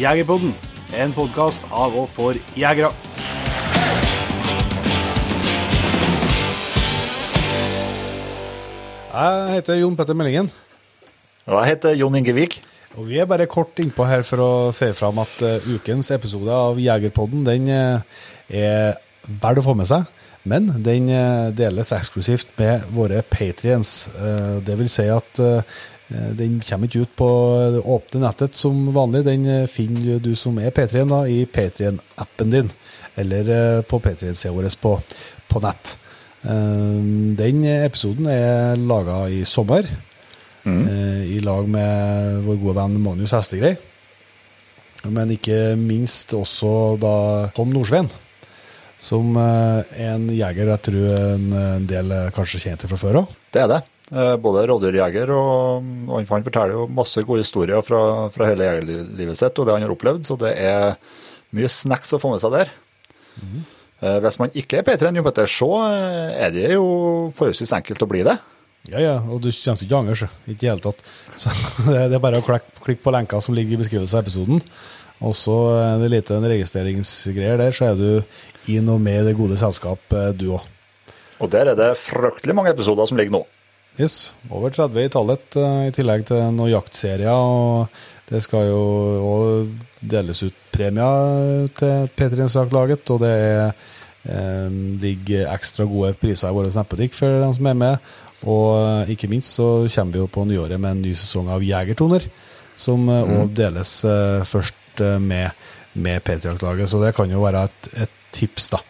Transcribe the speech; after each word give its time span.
Jegerpodden, 0.00 0.54
en 0.96 1.12
podkast 1.12 1.66
av 1.68 1.92
og 2.00 2.06
for 2.08 2.38
jegere. 2.56 2.88
Jeg 9.12 9.56
heter 9.58 9.80
Jon 9.82 9.96
Petter 9.98 10.16
Meldingen, 10.16 10.48
Og 11.46 11.58
jeg 11.58 11.74
heter 11.74 11.96
Jon 11.98 12.14
Ingevik. 12.16 12.62
og 12.96 13.08
vi 13.08 13.18
er 13.18 13.26
bare 13.26 13.46
kort 13.46 13.78
innpå 13.80 14.04
her 14.04 14.22
for 14.22 14.38
å 14.38 14.72
si 14.72 14.92
fram 14.92 15.18
at 15.18 15.42
eh, 15.42 15.64
ukens 15.74 16.10
episode 16.10 16.52
av 16.52 16.78
Jegerpodden 16.78 17.44
den 17.44 17.68
eh, 17.68 18.00
er 18.48 18.98
verd 19.40 19.58
å 19.58 19.64
få 19.64 19.74
med 19.74 19.88
seg. 19.88 20.04
Men 20.44 20.68
den 20.84 21.08
eh, 21.08 21.50
deles 21.52 21.92
eksklusivt 21.92 22.52
med 22.58 22.84
våre 22.92 23.22
patriens. 23.22 24.10
Det 24.64 24.76
vil 24.78 24.88
si 24.88 25.08
at 25.08 25.40
den 26.38 26.60
kommer 26.64 26.88
ikke 26.88 27.04
ut 27.06 27.16
på 27.18 27.28
det 27.74 27.82
åpne 27.82 28.22
nettet 28.24 28.58
som 28.58 28.78
vanlig. 28.94 29.24
Den 29.28 29.46
eh, 29.48 29.68
finner 29.70 30.20
du 30.22 30.32
som 30.38 30.58
er 30.60 30.74
patrien 30.74 31.10
da, 31.10 31.24
i 31.26 31.44
patrien-appen 31.46 32.54
din, 32.54 32.72
eller 33.16 33.82
på 33.82 33.98
på 33.98 34.06
patrien-sida 34.08 34.54
vår 34.54 34.70
på, 34.80 34.96
på 35.48 35.62
nett. 35.64 35.96
Eh, 36.42 36.98
Den 37.38 37.64
episoden 37.76 38.28
er 38.32 38.76
laga 38.76 39.24
i 39.28 39.44
sommer, 39.44 39.88
mm. 40.64 40.84
i 41.26 41.40
lag 41.42 41.68
med 41.68 42.42
vår 42.46 42.60
gode 42.60 42.76
venn 42.80 43.00
Magnus 43.02 43.34
Hestegrei. 43.34 43.76
Men 45.10 45.32
ikke 45.34 45.74
minst 45.78 46.30
også 46.36 46.96
da 47.02 47.14
Tom 47.56 47.72
Nordsveen, 47.74 48.10
som 49.02 49.34
eh, 49.34 49.96
er 49.98 50.12
en 50.14 50.28
jeger 50.30 50.70
jeg 50.70 50.84
tror 50.86 51.08
en, 51.16 51.88
del 51.90 52.14
eh, 52.14 52.28
kanskje 52.34 52.62
kjente 52.62 52.90
fra 52.90 53.00
før 53.00 53.22
òg. 53.24 53.34
Det 53.52 53.64
er 53.64 53.72
det. 53.72 53.80
Eh, 54.12 54.34
Både 54.44 54.66
rovdyrjeger 54.68 55.30
og, 55.32 55.82
og 56.08 56.14
han- 56.18 56.26
han 56.28 56.44
forteller 56.44 56.74
jo 56.76 56.86
masse 56.92 57.22
gode 57.24 57.40
historier 57.40 57.80
fra, 57.82 58.28
fra 58.34 58.46
hele 58.50 58.66
jegerlivet 58.68 59.38
sitt 59.40 59.58
og 59.58 59.66
det 59.66 59.72
han 59.78 59.82
har 59.86 59.94
opplevd, 59.94 60.26
så 60.28 60.36
det 60.38 60.52
er 60.60 60.96
mye 61.56 61.68
snacks 61.72 62.12
å 62.12 62.20
få 62.20 62.30
med 62.34 62.40
seg 62.42 62.52
der. 62.52 62.72
Eh, 64.02 64.18
Hvis 64.20 64.38
man 64.40 64.50
ikke 64.58 64.78
er 64.80 64.86
P3 64.86 65.14
Jon 65.14 65.24
Petter, 65.24 65.46
så 65.48 65.68
eh, 65.86 66.44
er 66.46 66.50
det 66.54 66.70
jo 66.74 67.32
forholdsvis 67.38 67.72
enkelt 67.78 68.02
å 68.04 68.08
bli 68.10 68.22
det. 68.26 68.36
Ja, 68.90 68.98
ja, 68.98 69.14
og 69.30 69.38
du 69.44 69.46
kommer 69.52 69.78
ikke 69.78 69.86
til 69.86 69.94
å 69.94 70.00
angre. 70.02 70.28
Ikke 70.50 70.50
i 70.50 70.66
det 70.66 70.70
hele 70.72 70.82
tatt. 70.82 71.02
Så 71.38 71.52
det 71.86 72.16
er 72.16 72.18
bare 72.18 72.40
å 72.42 72.44
klikke, 72.44 72.98
på 73.04 73.12
lenka 73.14 73.38
som 73.40 73.54
ligger 73.54 73.76
i 73.76 73.80
beskrivelsen 73.84 74.18
av 74.18 74.24
episoden. 74.26 74.58
Og 75.22 75.36
så 75.38 75.54
er 75.78 76.00
det 76.02 76.08
lite 76.10 76.34
en 76.34 76.48
registreringsgreier 76.50 77.60
der, 77.62 77.70
så 77.78 77.92
er 77.92 77.94
du 78.00 78.72
inn 78.74 78.88
og 78.90 78.98
med 79.00 79.20
i 79.20 79.28
det 79.28 79.36
gode 79.38 79.54
selskap, 79.60 80.02
du 80.34 80.48
òg. 80.56 80.64
Og 81.38 81.50
der 81.54 81.70
er 81.70 81.78
det 81.78 81.92
fryktelig 82.00 82.56
mange 82.58 82.72
episoder 82.74 83.06
som 83.06 83.16
ligger 83.20 83.36
nå. 83.38 83.44
Yes, 84.00 84.32
over 84.48 84.72
30 84.72 85.04
i 85.04 85.10
tallet, 85.12 85.56
eh, 85.60 85.86
i 85.88 85.92
tillegg 85.92 86.24
til 86.28 86.40
noen 86.56 86.72
jaktserier. 86.72 87.28
Og 87.32 87.88
det 88.30 88.40
skal 88.44 88.70
jo 88.70 88.82
òg 89.28 89.74
deles 90.00 90.42
ut 90.46 90.62
premier 90.72 91.68
til 91.76 92.08
P3-jaktlaget, 92.16 93.10
og 93.12 93.20
det 93.20 93.32
er, 93.36 93.74
eh, 94.24 94.68
ligger 95.02 95.52
ekstra 95.52 95.84
gode 95.84 96.14
priser 96.14 96.48
i 96.48 96.56
vår 96.56 96.72
nettbutikk 96.72 97.12
for 97.14 97.28
dem 97.44 97.52
som 97.52 97.66
er 97.66 97.74
med. 97.74 97.98
Og 98.48 99.04
eh, 99.06 99.12
ikke 99.14 99.28
minst 99.28 99.54
så 99.58 99.86
kommer 99.94 100.12
vi 100.12 100.18
jo 100.18 100.26
på 100.26 100.46
nyåret 100.48 100.80
med 100.80 100.96
en 100.96 101.02
ny 101.02 101.14
sesong 101.14 101.50
av 101.52 101.62
Jegertoner, 101.62 102.24
som 102.74 103.06
òg 103.08 103.52
deles 103.54 104.04
eh, 104.04 104.42
først 104.48 105.00
eh, 105.04 105.18
med, 105.20 105.50
med 105.94 106.22
P3-laget, 106.22 106.88
Så 106.88 107.04
det 107.04 107.14
kan 107.14 107.30
jo 107.30 107.44
være 107.44 107.64
et, 107.68 107.88
et 108.06 108.10
tips, 108.32 108.70
da. 108.70 108.80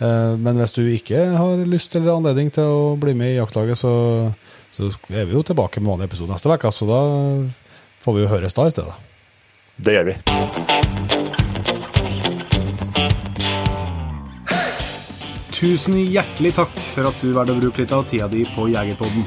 Eh, 0.00 0.36
Men 0.36 0.58
hvis 0.60 0.74
du 0.76 0.82
ikke 0.84 1.22
har 1.38 1.64
lyst 1.68 1.94
eller 1.96 2.16
anledning 2.18 2.50
til 2.52 2.64
å 2.68 2.96
bli 3.00 3.14
med 3.16 3.34
i 3.34 3.38
jaktlaget, 3.38 3.78
så, 3.80 3.92
så 4.74 4.90
er 5.10 5.24
vi 5.28 5.36
jo 5.38 5.42
tilbake 5.46 5.80
med 5.80 5.94
vanlig 5.94 6.10
episode 6.10 6.32
neste 6.34 6.52
uke. 6.52 6.72
Så 6.72 6.88
da 6.90 7.00
får 8.04 8.16
vi 8.18 8.24
jo 8.26 8.32
høres 8.34 8.54
da 8.56 8.66
i 8.68 8.74
stedet. 8.76 8.96
Det 9.76 9.96
gjør 9.96 10.10
vi. 10.12 10.16
Tusen 15.56 15.96
hjertelig 16.12 16.52
takk 16.58 16.72
for 16.92 17.08
at 17.08 17.22
du 17.22 17.30
valgte 17.32 17.54
å 17.56 17.60
bruke 17.62 17.80
litt 17.84 17.94
av 17.96 18.04
tida 18.10 18.28
di 18.28 18.42
på 18.52 18.66
Jegerpodden. 18.68 19.24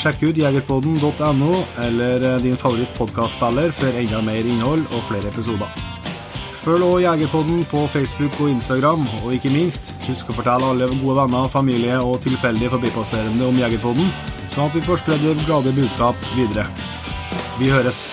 Sjekk 0.00 0.22
ut 0.28 0.40
jegerpodden.no 0.40 1.52
eller 1.84 2.24
eh, 2.34 2.36
din 2.44 2.56
favoritt-podkastspiller 2.60 3.72
for 3.76 4.00
enda 4.00 4.20
mer 4.24 4.44
innhold 4.48 4.84
og 4.96 5.02
flere 5.08 5.28
episoder. 5.32 5.89
Følg 6.60 6.84
også 6.84 6.98
Jegerpodden 7.00 7.62
på 7.64 7.86
Facebook 7.88 8.40
og 8.40 8.50
Instagram, 8.50 9.06
og 9.24 9.32
ikke 9.34 9.52
minst, 9.52 9.94
husk 10.04 10.28
å 10.28 10.36
fortelle 10.36 10.72
alle 10.74 10.90
gode 10.92 11.16
venner, 11.22 11.48
familie 11.48 11.96
og 12.04 12.20
tilfeldige 12.26 12.74
forbipasserende 12.74 13.48
om 13.48 13.60
Jegerpodden, 13.62 14.12
sånn 14.52 14.68
at 14.68 14.76
vi 14.76 14.84
får 14.84 15.00
spredd 15.00 15.46
glade 15.46 15.72
budskap 15.72 16.28
videre. 16.36 16.68
Vi 17.56 17.72
høres. 17.72 18.04